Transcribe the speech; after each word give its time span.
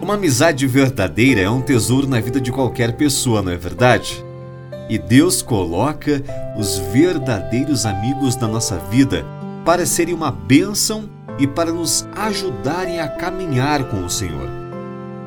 Uma 0.00 0.14
amizade 0.14 0.66
verdadeira 0.66 1.42
é 1.42 1.50
um 1.50 1.60
tesouro 1.60 2.08
na 2.08 2.18
vida 2.20 2.40
de 2.40 2.50
qualquer 2.50 2.96
pessoa, 2.96 3.42
não 3.42 3.52
é 3.52 3.56
verdade? 3.56 4.24
E 4.88 4.98
Deus 4.98 5.42
coloca 5.42 6.22
os 6.56 6.78
verdadeiros 6.78 7.84
amigos 7.84 8.34
na 8.36 8.48
nossa 8.48 8.78
vida 8.90 9.26
para 9.62 9.84
serem 9.84 10.14
uma 10.14 10.30
bênção 10.30 11.08
e 11.38 11.46
para 11.46 11.70
nos 11.70 12.08
ajudarem 12.16 12.98
a 12.98 13.08
caminhar 13.08 13.84
com 13.90 14.04
o 14.04 14.10
Senhor. 14.10 14.48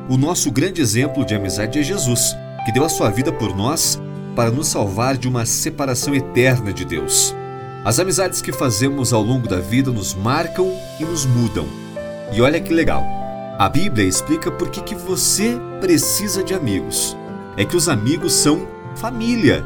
O 0.08 0.16
nosso 0.16 0.50
grande 0.50 0.82
exemplo 0.82 1.24
de 1.24 1.36
amizade 1.36 1.78
é 1.78 1.82
Jesus, 1.82 2.36
que 2.66 2.72
deu 2.72 2.84
a 2.84 2.88
sua 2.88 3.10
vida 3.10 3.32
por 3.32 3.56
nós 3.56 4.00
para 4.34 4.50
nos 4.50 4.66
salvar 4.66 5.16
de 5.16 5.28
uma 5.28 5.46
separação 5.46 6.12
eterna 6.16 6.72
de 6.72 6.84
Deus. 6.84 7.32
As 7.84 8.00
amizades 8.00 8.42
que 8.42 8.52
fazemos 8.52 9.12
ao 9.12 9.22
longo 9.22 9.46
da 9.46 9.60
vida 9.60 9.92
nos 9.92 10.14
marcam 10.14 10.76
e 10.98 11.04
nos 11.04 11.24
mudam. 11.24 11.66
E 12.32 12.42
olha 12.42 12.60
que 12.60 12.74
legal! 12.74 13.23
A 13.56 13.68
Bíblia 13.68 14.04
explica 14.04 14.50
por 14.50 14.68
que, 14.68 14.82
que 14.82 14.96
você 14.96 15.56
precisa 15.80 16.42
de 16.42 16.52
amigos. 16.52 17.16
É 17.56 17.64
que 17.64 17.76
os 17.76 17.88
amigos 17.88 18.32
são 18.32 18.66
família. 18.96 19.64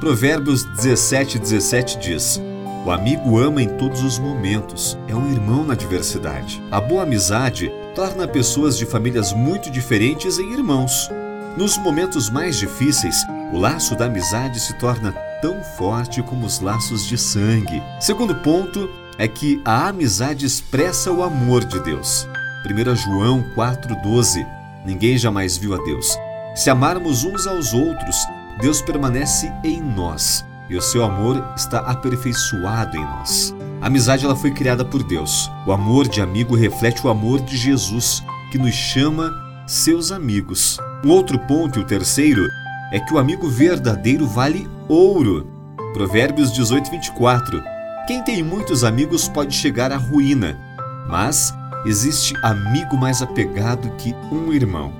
Provérbios 0.00 0.64
17, 0.64 1.38
17 1.38 1.98
diz: 2.00 2.42
O 2.84 2.90
amigo 2.90 3.38
ama 3.38 3.62
em 3.62 3.68
todos 3.76 4.02
os 4.02 4.18
momentos, 4.18 4.98
é 5.06 5.14
um 5.14 5.30
irmão 5.30 5.62
na 5.64 5.76
diversidade. 5.76 6.60
A 6.72 6.80
boa 6.80 7.04
amizade 7.04 7.70
torna 7.94 8.26
pessoas 8.26 8.76
de 8.76 8.84
famílias 8.84 9.32
muito 9.32 9.70
diferentes 9.70 10.40
em 10.40 10.52
irmãos. 10.52 11.08
Nos 11.56 11.78
momentos 11.78 12.28
mais 12.28 12.56
difíceis, 12.56 13.24
o 13.52 13.58
laço 13.58 13.94
da 13.94 14.06
amizade 14.06 14.58
se 14.58 14.76
torna 14.80 15.12
tão 15.40 15.62
forte 15.62 16.20
como 16.20 16.44
os 16.44 16.58
laços 16.58 17.06
de 17.06 17.16
sangue. 17.16 17.80
Segundo 18.00 18.34
ponto 18.34 18.90
é 19.16 19.28
que 19.28 19.60
a 19.64 19.86
amizade 19.86 20.44
expressa 20.44 21.12
o 21.12 21.22
amor 21.22 21.64
de 21.64 21.78
Deus. 21.78 22.26
1 22.64 22.96
João 22.96 23.44
4,12 23.56 24.46
Ninguém 24.84 25.18
jamais 25.18 25.56
viu 25.56 25.74
a 25.74 25.78
Deus. 25.84 26.06
Se 26.54 26.70
amarmos 26.70 27.24
uns 27.24 27.46
aos 27.46 27.72
outros, 27.72 28.16
Deus 28.60 28.80
permanece 28.80 29.52
em 29.62 29.80
nós 29.80 30.44
e 30.68 30.76
o 30.76 30.80
seu 30.80 31.04
amor 31.04 31.52
está 31.56 31.80
aperfeiçoado 31.80 32.96
em 32.96 33.04
nós. 33.04 33.54
A 33.80 33.86
amizade 33.88 34.24
ela 34.24 34.36
foi 34.36 34.52
criada 34.52 34.84
por 34.84 35.02
Deus. 35.02 35.50
O 35.66 35.72
amor 35.72 36.06
de 36.06 36.20
amigo 36.20 36.54
reflete 36.54 37.04
o 37.04 37.10
amor 37.10 37.40
de 37.40 37.56
Jesus, 37.56 38.22
que 38.52 38.58
nos 38.58 38.74
chama 38.74 39.32
seus 39.66 40.12
amigos. 40.12 40.78
Um 41.04 41.10
outro 41.10 41.38
ponto, 41.40 41.78
e 41.78 41.82
o 41.82 41.86
terceiro, 41.86 42.46
é 42.92 43.00
que 43.00 43.12
o 43.12 43.18
amigo 43.18 43.48
verdadeiro 43.48 44.26
vale 44.26 44.68
ouro. 44.88 45.50
Provérbios 45.92 46.52
18, 46.52 46.90
24. 46.90 47.62
Quem 48.06 48.22
tem 48.22 48.42
muitos 48.42 48.84
amigos 48.84 49.28
pode 49.28 49.54
chegar 49.54 49.90
à 49.90 49.96
ruína, 49.96 50.56
mas 51.08 51.52
existe 51.84 52.34
amigo 52.42 52.96
mais 52.96 53.22
apegado 53.22 53.90
que 53.96 54.14
um 54.32 54.52
irmão. 54.52 54.92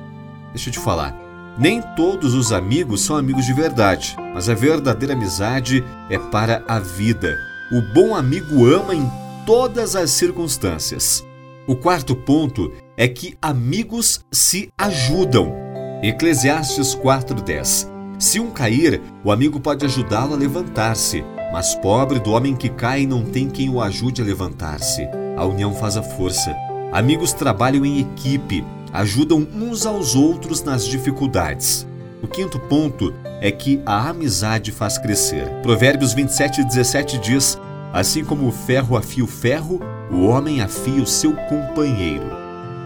Deixa 0.53 0.69
eu 0.69 0.73
te 0.73 0.79
falar. 0.79 1.15
Nem 1.59 1.83
todos 1.95 2.35
os 2.35 2.53
amigos 2.53 3.03
são 3.03 3.17
amigos 3.17 3.45
de 3.45 3.53
verdade, 3.53 4.17
mas 4.35 4.49
a 4.49 4.55
verdadeira 4.55 5.15
amizade 5.15 5.85
é 6.09 6.19
para 6.19 6.65
a 6.67 6.79
vida. 6.79 7.37
O 7.73 7.83
bom 7.93 8.15
amigo 8.15 8.65
ama 8.67 8.95
em 8.95 9.11
todas 9.45 9.95
as 9.95 10.11
circunstâncias. 10.11 11.25
O 11.67 11.77
quarto 11.77 12.17
ponto 12.17 12.73
é 12.97 13.07
que 13.07 13.37
amigos 13.41 14.25
se 14.31 14.71
ajudam. 14.79 15.55
Eclesiastes 16.03 16.95
4:10. 16.95 17.89
Se 18.19 18.41
um 18.41 18.51
cair, 18.51 19.01
o 19.25 19.31
amigo 19.31 19.61
pode 19.61 19.85
ajudá-lo 19.85 20.35
a 20.35 20.37
levantar-se, 20.37 21.25
mas 21.53 21.75
pobre 21.75 22.19
do 22.19 22.33
homem 22.33 22.55
que 22.55 22.69
cai 22.69 23.07
não 23.07 23.25
tem 23.25 23.49
quem 23.49 23.69
o 23.69 23.81
ajude 23.81 24.23
a 24.23 24.25
levantar-se. 24.25 25.09
A 25.37 25.45
união 25.45 25.75
faz 25.75 25.97
a 25.97 26.03
força. 26.03 26.55
Amigos 26.93 27.33
trabalham 27.33 27.85
em 27.87 28.01
equipe, 28.01 28.65
ajudam 28.93 29.47
uns 29.55 29.87
aos 29.87 30.17
outros 30.17 30.63
nas 30.63 30.85
dificuldades. 30.85 31.87
O 32.23 32.27
quinto 32.27 32.59
ponto 32.59 33.15
é 33.41 33.51
que 33.51 33.81
a 33.87 34.09
amizade 34.09 34.73
faz 34.73 34.99
crescer. 34.99 35.49
Provérbios 35.63 36.13
27 36.13 36.65
17 36.65 37.19
diz: 37.19 37.59
Assim 37.93 38.25
como 38.25 38.49
o 38.49 38.53
ferro 38.53 38.97
afia 38.97 39.25
o 39.25 39.29
ferro, 39.29 39.81
o 40.11 40.27
homem 40.27 40.61
afia 40.61 41.01
o 41.01 41.07
seu 41.07 41.33
companheiro. 41.33 42.27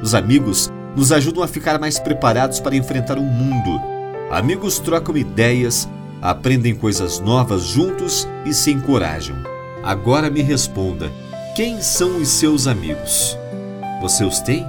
Os 0.02 0.14
amigos 0.14 0.70
nos 0.94 1.10
ajudam 1.10 1.42
a 1.42 1.48
ficar 1.48 1.80
mais 1.80 1.98
preparados 1.98 2.60
para 2.60 2.76
enfrentar 2.76 3.18
o 3.18 3.22
mundo. 3.22 3.80
Amigos 4.30 4.78
trocam 4.78 5.16
ideias, 5.16 5.88
aprendem 6.20 6.74
coisas 6.74 7.20
novas 7.20 7.62
juntos 7.62 8.28
e 8.44 8.52
se 8.52 8.70
encorajam. 8.70 9.36
Agora 9.82 10.28
me 10.28 10.42
responda: 10.42 11.10
quem 11.56 11.80
são 11.80 12.18
os 12.18 12.28
seus 12.28 12.66
amigos? 12.66 13.38
Você 14.04 14.22
os 14.22 14.38
tem? 14.38 14.66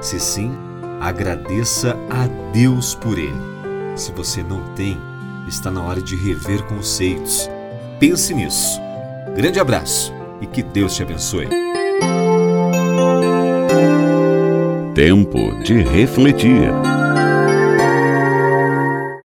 Se 0.00 0.20
sim, 0.20 0.56
agradeça 1.00 1.96
a 2.08 2.28
Deus 2.52 2.94
por 2.94 3.18
ele. 3.18 3.34
Se 3.96 4.12
você 4.12 4.44
não 4.44 4.62
tem, 4.76 4.96
está 5.48 5.72
na 5.72 5.82
hora 5.82 6.00
de 6.00 6.14
rever 6.14 6.62
conceitos. 6.62 7.50
Pense 7.98 8.32
nisso. 8.32 8.80
Grande 9.34 9.58
abraço 9.58 10.14
e 10.40 10.46
que 10.46 10.62
Deus 10.62 10.94
te 10.94 11.02
abençoe. 11.02 11.48
Tempo 14.94 15.60
de 15.64 15.82
refletir. 15.82 16.70